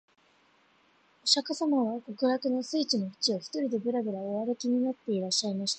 [1.23, 5.69] 御釈迦様は極楽の蓮池のふちを、独りでぶらぶら御歩きになっていらっしゃいました